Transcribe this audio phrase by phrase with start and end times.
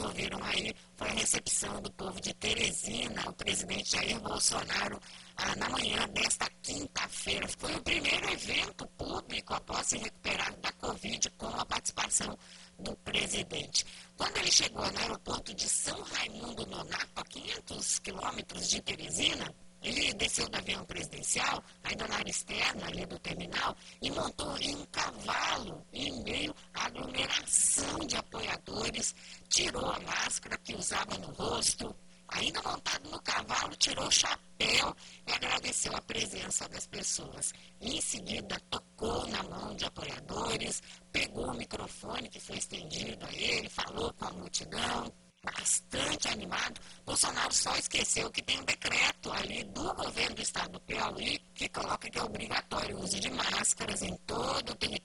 [0.00, 5.00] ouviram aí foi a recepção do povo de Teresina, o presidente Jair Bolsonaro,
[5.36, 7.48] ah, na manhã desta quinta-feira.
[7.58, 12.38] Foi o primeiro evento público após se recuperar da Covid com a participação
[12.78, 13.84] do presidente.
[14.16, 19.52] Quando ele chegou no aeroporto de São Raimundo Nonato, a 500 quilômetros de Teresina,
[19.84, 24.74] ele desceu do avião presidencial, ainda na área externa ali do terminal, e montou em
[24.74, 29.14] um cavalo em meio à aglomeração de apoiadores,
[29.48, 31.94] tirou a máscara que usava no rosto,
[32.28, 37.52] ainda montado no cavalo, tirou o chapéu e agradeceu a presença das pessoas.
[37.80, 43.68] Em seguida, tocou na mão de apoiadores, pegou o microfone que foi estendido a ele,
[43.68, 45.12] falou com a multidão,
[45.44, 46.80] bastante animado.
[47.04, 51.68] Bolsonaro só esqueceu que tem um decreto ali do governo do estado do Piauí que
[51.68, 55.03] coloca que é obrigatório o uso de máscaras em todo o território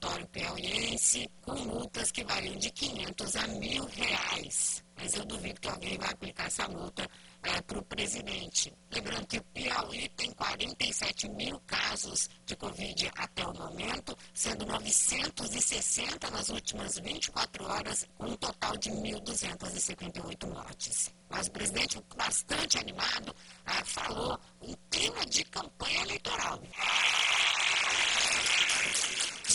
[1.41, 4.83] com multas que variam de 500 a mil reais.
[4.95, 7.09] Mas eu duvido que alguém vai aplicar essa multa
[7.41, 8.71] é, para o presidente.
[8.91, 16.29] Lembrando que o Piauí tem 47 mil casos de Covid até o momento, sendo 960
[16.29, 21.13] nas últimas 24 horas, com um total de 1.258 mortes.
[21.29, 23.33] Mas o presidente, bastante animado,
[23.65, 26.61] é, falou em clima de campanha eleitoral.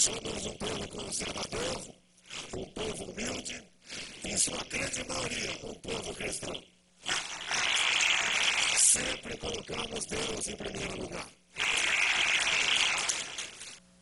[0.04, 1.94] Somos um povo conservador,
[2.58, 3.64] um povo humilde,
[4.24, 6.62] em sua grande maioria, um povo cristão
[8.94, 11.26] sempre colocamos Deus em primeiro lugar.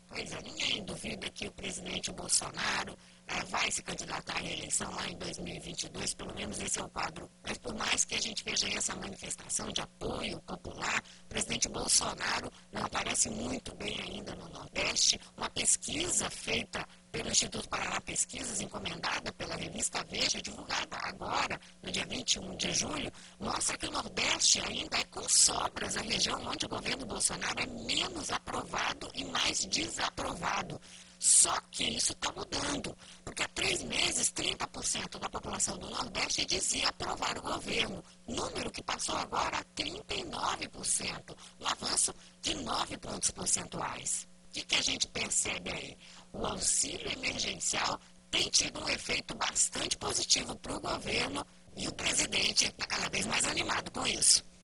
[0.07, 2.95] Pois é, ninguém duvida que o presidente Bolsonaro
[3.27, 7.27] é, vai se candidatar à reeleição lá em 2022, pelo menos esse é o quadro.
[7.41, 11.01] Mas por mais que a gente veja essa manifestação de apoio popular,
[11.43, 15.19] presidente Bolsonaro não aparece muito bem ainda no Nordeste.
[15.35, 22.05] Uma pesquisa feita pelo Instituto Paraná Pesquisas, encomendada pela revista Veja, divulgada agora, no dia
[22.05, 26.69] 21 de julho, mostra que o Nordeste ainda é com sobras a região onde o
[26.69, 30.79] governo Bolsonaro é menos aprovado e mais desaprovado.
[31.19, 36.89] Só que isso está mudando, porque há três meses, 30% da população do Nordeste dizia
[36.89, 40.32] aprovar o governo, número que passou agora a 39%,
[41.59, 44.27] um avanço de 9 pontos percentuais.
[44.49, 45.97] O que, que a gente percebe aí?
[46.33, 47.99] o auxílio emergencial
[48.31, 51.45] tem tido um efeito bastante positivo para o governo
[51.77, 54.43] e o presidente está cada vez mais animado com isso.